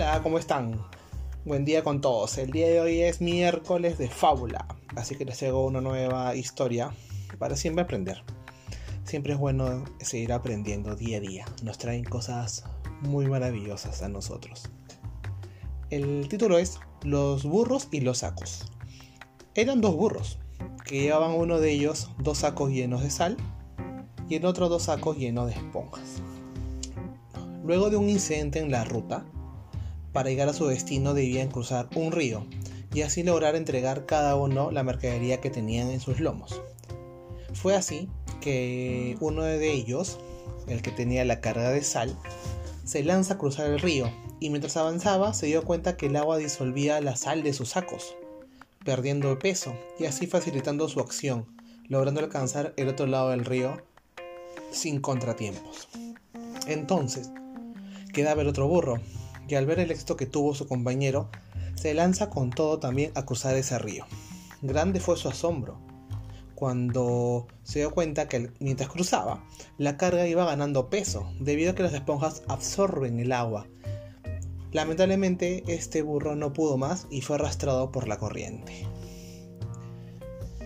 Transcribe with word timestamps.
Hola, 0.00 0.20
¿cómo 0.22 0.38
están? 0.38 0.80
Buen 1.44 1.64
día 1.64 1.82
con 1.82 2.00
todos. 2.00 2.38
El 2.38 2.52
día 2.52 2.68
de 2.68 2.80
hoy 2.80 3.00
es 3.00 3.20
miércoles 3.20 3.98
de 3.98 4.08
fábula, 4.08 4.64
así 4.94 5.16
que 5.16 5.24
les 5.24 5.42
hago 5.42 5.66
una 5.66 5.80
nueva 5.80 6.36
historia 6.36 6.92
para 7.40 7.56
siempre 7.56 7.82
aprender. 7.82 8.22
Siempre 9.02 9.32
es 9.32 9.40
bueno 9.40 9.84
seguir 9.98 10.32
aprendiendo 10.32 10.94
día 10.94 11.16
a 11.16 11.20
día. 11.20 11.46
Nos 11.64 11.78
traen 11.78 12.04
cosas 12.04 12.62
muy 13.00 13.26
maravillosas 13.26 14.00
a 14.02 14.08
nosotros. 14.08 14.70
El 15.90 16.28
título 16.28 16.58
es 16.58 16.78
Los 17.02 17.42
burros 17.42 17.88
y 17.90 18.00
los 18.00 18.18
sacos. 18.18 18.70
Eran 19.56 19.80
dos 19.80 19.96
burros, 19.96 20.38
que 20.84 21.00
llevaban 21.00 21.32
uno 21.32 21.58
de 21.58 21.72
ellos 21.72 22.12
dos 22.20 22.38
sacos 22.38 22.70
llenos 22.70 23.02
de 23.02 23.10
sal 23.10 23.36
y 24.28 24.36
el 24.36 24.44
otro 24.44 24.68
dos 24.68 24.84
sacos 24.84 25.18
llenos 25.18 25.48
de 25.48 25.54
esponjas. 25.54 26.22
Luego 27.64 27.90
de 27.90 27.96
un 27.96 28.08
incidente 28.08 28.60
en 28.60 28.70
la 28.70 28.84
ruta, 28.84 29.26
para 30.18 30.30
llegar 30.30 30.48
a 30.48 30.52
su 30.52 30.66
destino 30.66 31.14
debían 31.14 31.46
cruzar 31.46 31.88
un 31.94 32.10
río 32.10 32.44
y 32.92 33.02
así 33.02 33.22
lograr 33.22 33.54
entregar 33.54 34.04
cada 34.04 34.34
uno 34.34 34.72
la 34.72 34.82
mercadería 34.82 35.40
que 35.40 35.48
tenían 35.48 35.92
en 35.92 36.00
sus 36.00 36.18
lomos. 36.18 36.60
Fue 37.54 37.76
así 37.76 38.08
que 38.40 39.16
uno 39.20 39.44
de 39.44 39.72
ellos, 39.72 40.18
el 40.66 40.82
que 40.82 40.90
tenía 40.90 41.24
la 41.24 41.40
carga 41.40 41.70
de 41.70 41.84
sal, 41.84 42.18
se 42.82 43.04
lanza 43.04 43.34
a 43.34 43.38
cruzar 43.38 43.70
el 43.70 43.78
río 43.78 44.10
y 44.40 44.50
mientras 44.50 44.76
avanzaba 44.76 45.34
se 45.34 45.46
dio 45.46 45.62
cuenta 45.62 45.96
que 45.96 46.06
el 46.06 46.16
agua 46.16 46.36
disolvía 46.36 47.00
la 47.00 47.14
sal 47.14 47.44
de 47.44 47.52
sus 47.52 47.68
sacos, 47.68 48.16
perdiendo 48.84 49.38
peso 49.38 49.72
y 50.00 50.06
así 50.06 50.26
facilitando 50.26 50.88
su 50.88 50.98
acción, 50.98 51.46
logrando 51.86 52.18
alcanzar 52.18 52.74
el 52.76 52.88
otro 52.88 53.06
lado 53.06 53.30
del 53.30 53.44
río 53.44 53.80
sin 54.72 55.00
contratiempos. 55.00 55.88
Entonces, 56.66 57.30
queda 58.12 58.34
ver 58.34 58.48
otro 58.48 58.66
burro, 58.66 59.00
y 59.48 59.54
al 59.54 59.66
ver 59.66 59.80
el 59.80 59.90
éxito 59.90 60.16
que 60.16 60.26
tuvo 60.26 60.54
su 60.54 60.68
compañero, 60.68 61.30
se 61.74 61.94
lanza 61.94 62.30
con 62.30 62.50
todo 62.50 62.78
también 62.78 63.12
a 63.14 63.24
cruzar 63.24 63.56
ese 63.56 63.78
río. 63.78 64.04
Grande 64.62 65.00
fue 65.00 65.16
su 65.16 65.28
asombro 65.28 65.88
cuando 66.58 67.46
se 67.62 67.78
dio 67.78 67.92
cuenta 67.92 68.26
que 68.26 68.50
mientras 68.58 68.88
cruzaba, 68.90 69.44
la 69.76 69.96
carga 69.96 70.26
iba 70.26 70.44
ganando 70.44 70.90
peso 70.90 71.30
debido 71.38 71.70
a 71.70 71.74
que 71.76 71.84
las 71.84 71.94
esponjas 71.94 72.42
absorben 72.48 73.20
el 73.20 73.30
agua. 73.30 73.68
Lamentablemente, 74.72 75.62
este 75.68 76.02
burro 76.02 76.34
no 76.34 76.52
pudo 76.52 76.76
más 76.76 77.06
y 77.10 77.20
fue 77.20 77.36
arrastrado 77.36 77.92
por 77.92 78.08
la 78.08 78.18
corriente. 78.18 78.88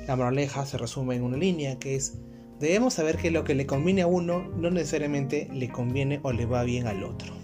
La 0.06 0.17
moraleja 0.17 0.64
se 0.64 0.78
resume 0.78 1.17
en 1.17 1.24
una 1.24 1.36
línea 1.36 1.78
que 1.78 1.94
es 1.94 2.14
debemos 2.58 2.94
saber 2.94 3.19
que 3.19 3.30
lo 3.30 3.44
que 3.44 3.55
le 3.55 3.67
conviene 3.67 4.00
a 4.00 4.06
uno 4.06 4.48
no 4.56 4.70
necesariamente 4.70 5.50
le 5.52 5.69
conviene 5.69 6.20
o 6.22 6.33
le 6.33 6.46
va 6.46 6.62
bien 6.62 6.86
al 6.86 7.05
otro. 7.05 7.41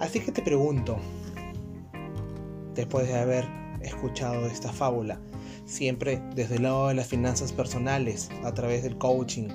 Así 0.00 0.18
que 0.18 0.32
te 0.32 0.40
pregunto, 0.40 0.96
después 2.74 3.06
de 3.06 3.18
haber 3.18 3.46
escuchado 3.82 4.46
esta 4.46 4.72
fábula, 4.72 5.20
siempre 5.66 6.22
desde 6.34 6.56
el 6.56 6.62
lado 6.62 6.88
de 6.88 6.94
las 6.94 7.06
finanzas 7.06 7.52
personales, 7.52 8.30
a 8.42 8.54
través 8.54 8.82
del 8.82 8.96
coaching, 8.96 9.48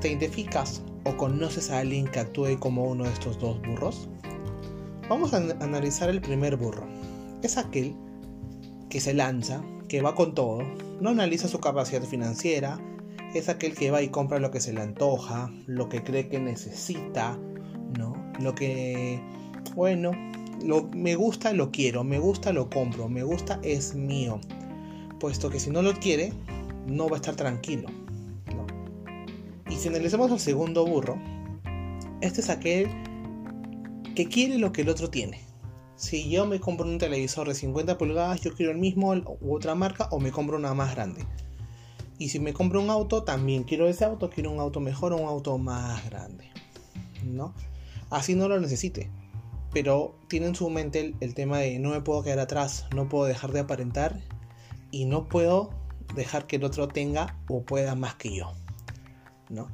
¿te 0.00 0.10
identificas 0.10 0.80
o 1.04 1.16
conoces 1.16 1.70
a 1.70 1.80
alguien 1.80 2.06
que 2.06 2.20
actúe 2.20 2.56
como 2.60 2.84
uno 2.84 3.02
de 3.02 3.10
estos 3.10 3.36
dos 3.40 3.60
burros? 3.62 4.08
Vamos 5.08 5.34
a 5.34 5.38
analizar 5.38 6.08
el 6.08 6.20
primer 6.20 6.56
burro. 6.56 6.86
Es 7.42 7.58
aquel 7.58 7.96
que 8.88 9.00
se 9.00 9.12
lanza, 9.12 9.60
que 9.88 10.02
va 10.02 10.14
con 10.14 10.36
todo, 10.36 10.62
no 11.00 11.10
analiza 11.10 11.48
su 11.48 11.58
capacidad 11.58 12.02
financiera, 12.02 12.78
es 13.34 13.48
aquel 13.48 13.74
que 13.74 13.90
va 13.90 14.02
y 14.02 14.08
compra 14.08 14.38
lo 14.38 14.52
que 14.52 14.60
se 14.60 14.72
le 14.72 14.82
antoja, 14.82 15.50
lo 15.66 15.88
que 15.88 16.04
cree 16.04 16.28
que 16.28 16.38
necesita, 16.38 17.36
¿no? 17.98 18.14
Lo 18.40 18.54
que, 18.54 19.20
bueno, 19.74 20.12
me 20.94 21.14
gusta, 21.14 21.52
lo 21.52 21.70
quiero, 21.70 22.04
me 22.04 22.18
gusta, 22.18 22.52
lo 22.52 22.68
compro, 22.68 23.08
me 23.08 23.22
gusta, 23.22 23.60
es 23.62 23.94
mío. 23.94 24.40
Puesto 25.20 25.50
que 25.50 25.60
si 25.60 25.70
no 25.70 25.82
lo 25.82 25.94
quiere, 25.94 26.32
no 26.86 27.08
va 27.08 27.16
a 27.16 27.20
estar 27.20 27.36
tranquilo. 27.36 27.88
Y 29.70 29.76
si 29.76 29.88
analizamos 29.88 30.30
al 30.32 30.40
segundo 30.40 30.86
burro, 30.86 31.18
este 32.20 32.40
es 32.40 32.50
aquel 32.50 32.88
que 34.14 34.26
quiere 34.26 34.58
lo 34.58 34.72
que 34.72 34.82
el 34.82 34.88
otro 34.88 35.10
tiene. 35.10 35.40
Si 35.94 36.30
yo 36.30 36.46
me 36.46 36.60
compro 36.60 36.86
un 36.86 36.98
televisor 36.98 37.48
de 37.48 37.54
50 37.54 37.98
pulgadas, 37.98 38.40
yo 38.40 38.54
quiero 38.54 38.72
el 38.72 38.78
mismo 38.78 39.12
u 39.14 39.54
otra 39.54 39.74
marca 39.74 40.08
o 40.10 40.20
me 40.20 40.30
compro 40.30 40.56
una 40.56 40.72
más 40.74 40.94
grande. 40.94 41.24
Y 42.18 42.30
si 42.30 42.40
me 42.40 42.52
compro 42.52 42.80
un 42.80 42.90
auto, 42.90 43.22
también 43.22 43.64
quiero 43.64 43.86
ese 43.86 44.04
auto, 44.04 44.30
quiero 44.30 44.50
un 44.50 44.58
auto 44.58 44.80
mejor 44.80 45.12
o 45.12 45.16
un 45.16 45.28
auto 45.28 45.56
más 45.58 46.04
grande. 46.08 46.50
¿No? 47.24 47.54
Así 48.10 48.34
no 48.34 48.48
lo 48.48 48.60
necesite. 48.60 49.10
Pero 49.80 50.18
tiene 50.26 50.46
en 50.46 50.56
su 50.56 50.68
mente 50.70 50.98
el, 50.98 51.16
el, 51.20 51.34
tema 51.34 51.58
de 51.58 51.78
no 51.78 51.90
me 51.90 52.00
puedo 52.00 52.24
quedar 52.24 52.40
atrás, 52.40 52.86
no 52.96 53.08
puedo 53.08 53.26
dejar 53.26 53.52
de 53.52 53.60
aparentar 53.60 54.20
y 54.90 55.04
no 55.04 55.28
puedo 55.28 55.70
dejar 56.16 56.48
que 56.48 56.56
el 56.56 56.64
otro 56.64 56.88
tenga 56.88 57.38
o 57.48 57.62
pueda 57.62 57.94
más 57.94 58.16
que 58.16 58.34
yo. 58.34 58.52
¿No? 59.48 59.68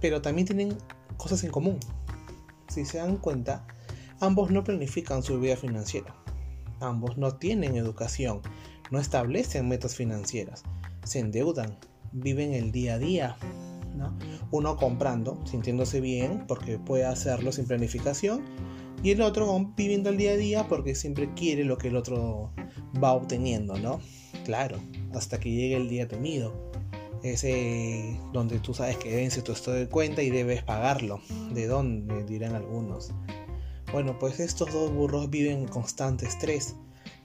Pero 0.00 0.22
también 0.22 0.46
tienen 0.46 0.78
cosas 1.16 1.42
en 1.42 1.50
común. 1.50 1.80
Si 2.68 2.84
se 2.84 2.98
dan 2.98 3.16
cuenta, 3.16 3.66
ambos 4.20 4.52
no 4.52 4.62
planifican 4.62 5.24
su 5.24 5.40
vida 5.40 5.56
financiera. 5.56 6.14
Ambos 6.78 7.18
no 7.18 7.34
tienen 7.34 7.74
educación, 7.74 8.42
no 8.92 9.00
establecen 9.00 9.68
metas 9.68 9.96
financieras 9.96 10.62
se 11.04 11.18
endeudan, 11.18 11.76
viven 12.12 12.52
el 12.52 12.72
día 12.72 12.94
a 12.94 12.98
día. 12.98 13.36
¿no? 13.96 14.16
Uno 14.50 14.76
comprando, 14.76 15.38
sintiéndose 15.44 16.00
bien 16.00 16.44
porque 16.46 16.78
puede 16.78 17.04
hacerlo 17.04 17.52
sin 17.52 17.66
planificación, 17.66 18.42
y 19.02 19.10
el 19.10 19.20
otro 19.20 19.72
viviendo 19.76 20.10
el 20.10 20.16
día 20.16 20.32
a 20.32 20.36
día 20.36 20.68
porque 20.68 20.94
siempre 20.94 21.32
quiere 21.34 21.64
lo 21.64 21.76
que 21.76 21.88
el 21.88 21.96
otro 21.96 22.52
va 23.02 23.12
obteniendo, 23.12 23.76
¿no? 23.78 24.00
Claro, 24.44 24.78
hasta 25.14 25.40
que 25.40 25.50
llegue 25.50 25.76
el 25.76 25.88
día 25.88 26.06
temido. 26.06 26.70
Ese 27.22 28.18
donde 28.32 28.58
tú 28.58 28.74
sabes 28.74 28.96
que 28.96 29.14
vence 29.14 29.42
tu 29.42 29.52
estado 29.52 29.76
de 29.76 29.88
cuenta 29.88 30.22
y 30.22 30.30
debes 30.30 30.62
pagarlo. 30.62 31.20
¿De 31.52 31.66
dónde? 31.66 32.24
dirán 32.24 32.54
algunos. 32.54 33.12
Bueno, 33.92 34.18
pues 34.18 34.40
estos 34.40 34.72
dos 34.72 34.92
burros 34.92 35.30
viven 35.30 35.58
en 35.58 35.68
constante 35.68 36.26
estrés 36.26 36.76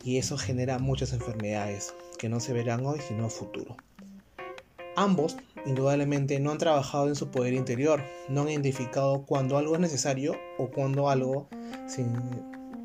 y 0.04 0.18
eso 0.18 0.38
genera 0.38 0.80
muchas 0.80 1.14
enfermedades 1.14 1.94
que 2.18 2.30
no 2.30 2.40
se 2.40 2.54
verán 2.54 2.86
hoy 2.86 3.00
sino 3.08 3.30
futuro. 3.30 3.78
Ambos, 4.96 5.38
indudablemente, 5.68 6.40
no 6.40 6.52
han 6.52 6.58
trabajado 6.58 7.08
en 7.08 7.16
su 7.16 7.30
poder 7.30 7.54
interior, 7.54 8.02
no 8.30 8.42
han 8.42 8.50
identificado 8.50 9.26
cuando 9.28 9.58
algo 9.58 9.76
es 9.76 9.80
necesario 9.80 10.36
o 10.58 10.70
cuando 10.72 11.10
algo 11.10 11.48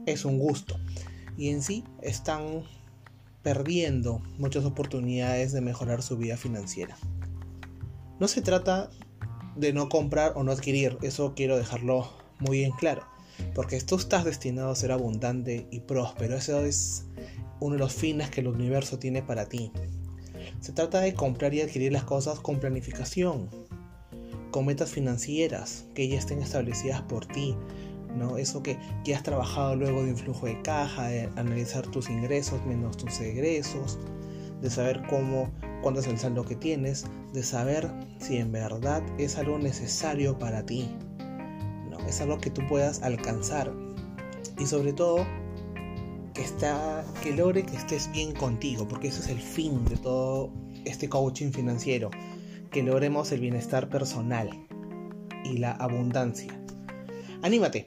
es 0.06 0.24
un 0.24 0.38
gusto. 0.38 0.76
Y 1.36 1.48
en 1.48 1.62
sí 1.62 1.84
están 2.02 2.62
perdiendo 3.42 4.22
muchas 4.38 4.64
oportunidades 4.64 5.52
de 5.52 5.60
mejorar 5.60 6.02
su 6.02 6.16
vida 6.16 6.36
financiera. 6.36 6.96
No 8.20 8.28
se 8.28 8.42
trata 8.42 8.90
de 9.56 9.72
no 9.72 9.88
comprar 9.88 10.32
o 10.36 10.44
no 10.44 10.52
adquirir, 10.52 10.96
eso 11.02 11.34
quiero 11.34 11.56
dejarlo 11.56 12.08
muy 12.38 12.58
bien 12.58 12.72
claro, 12.72 13.02
porque 13.54 13.80
tú 13.80 13.96
estás 13.96 14.24
destinado 14.24 14.70
a 14.70 14.76
ser 14.76 14.92
abundante 14.92 15.66
y 15.70 15.80
próspero, 15.80 16.36
eso 16.36 16.64
es 16.64 17.06
uno 17.60 17.74
de 17.74 17.80
los 17.80 17.92
fines 17.92 18.30
que 18.30 18.40
el 18.40 18.48
universo 18.48 18.98
tiene 18.98 19.22
para 19.22 19.48
ti. 19.48 19.72
Se 20.60 20.72
trata 20.72 21.00
de 21.00 21.14
comprar 21.14 21.52
y 21.54 21.60
adquirir 21.60 21.92
las 21.92 22.04
cosas 22.04 22.40
con 22.40 22.60
planificación, 22.60 23.48
con 24.50 24.66
metas 24.66 24.90
financieras 24.90 25.84
que 25.94 26.08
ya 26.08 26.18
estén 26.18 26.40
establecidas 26.40 27.02
por 27.02 27.26
ti, 27.26 27.56
¿no? 28.16 28.36
Eso 28.36 28.62
que 28.62 28.78
ya 29.04 29.16
has 29.16 29.22
trabajado 29.22 29.76
luego 29.76 30.04
de 30.04 30.10
un 30.12 30.16
flujo 30.16 30.46
de 30.46 30.60
caja, 30.62 31.08
de 31.08 31.28
analizar 31.36 31.86
tus 31.86 32.10
ingresos 32.10 32.64
menos 32.66 32.96
tus 32.96 33.20
egresos, 33.20 33.98
de 34.60 34.70
saber 34.70 35.02
cómo, 35.08 35.50
cuánto 35.82 36.00
es 36.00 36.06
el 36.06 36.18
saldo 36.18 36.44
que 36.44 36.56
tienes, 36.56 37.04
de 37.32 37.42
saber 37.42 37.90
si 38.18 38.36
en 38.36 38.52
verdad 38.52 39.02
es 39.18 39.36
algo 39.36 39.58
necesario 39.58 40.38
para 40.38 40.64
ti, 40.64 40.88
¿no? 41.90 41.98
Es 42.06 42.20
algo 42.20 42.38
que 42.38 42.50
tú 42.50 42.62
puedas 42.68 43.02
alcanzar 43.02 43.72
y 44.58 44.66
sobre 44.66 44.92
todo 44.92 45.26
que, 46.34 46.42
está, 46.42 47.04
que 47.22 47.34
logre 47.34 47.64
que 47.64 47.76
estés 47.76 48.10
bien 48.12 48.32
contigo, 48.32 48.86
porque 48.86 49.08
ese 49.08 49.20
es 49.20 49.28
el 49.28 49.40
fin 49.40 49.84
de 49.84 49.96
todo 49.96 50.52
este 50.84 51.08
coaching 51.08 51.50
financiero, 51.50 52.10
que 52.70 52.82
logremos 52.82 53.32
el 53.32 53.40
bienestar 53.40 53.88
personal 53.88 54.48
y 55.44 55.58
la 55.58 55.72
abundancia. 55.72 56.58
Anímate, 57.42 57.86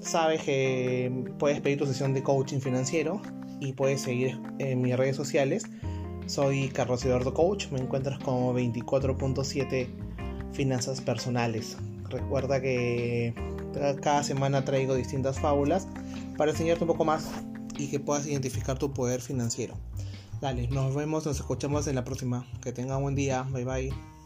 sabes 0.00 0.42
que 0.42 1.12
puedes 1.38 1.60
pedir 1.60 1.78
tu 1.78 1.86
sesión 1.86 2.14
de 2.14 2.22
coaching 2.22 2.60
financiero 2.60 3.20
y 3.60 3.72
puedes 3.72 4.00
seguir 4.00 4.40
en 4.58 4.80
mis 4.80 4.96
redes 4.96 5.16
sociales. 5.16 5.64
Soy 6.26 6.68
Carlos 6.68 7.04
Eduardo 7.04 7.34
Coach, 7.34 7.68
me 7.70 7.80
encuentras 7.80 8.18
como 8.20 8.54
24.7 8.54 9.88
finanzas 10.52 11.00
personales. 11.00 11.76
Recuerda 12.08 12.60
que 12.60 13.34
cada 14.02 14.22
semana 14.22 14.64
traigo 14.64 14.94
distintas 14.94 15.38
fábulas 15.38 15.86
para 16.36 16.50
enseñarte 16.52 16.84
un 16.84 16.88
poco 16.88 17.04
más 17.04 17.28
y 17.76 17.88
que 17.88 18.00
puedas 18.00 18.26
identificar 18.26 18.78
tu 18.78 18.92
poder 18.92 19.20
financiero. 19.20 19.74
Dale, 20.40 20.68
nos 20.68 20.94
vemos, 20.94 21.26
nos 21.26 21.36
escuchamos 21.36 21.86
en 21.86 21.96
la 21.96 22.04
próxima. 22.04 22.46
Que 22.62 22.72
tenga 22.72 22.96
un 22.96 23.02
buen 23.02 23.14
día. 23.14 23.42
Bye 23.42 23.64
bye. 23.64 24.19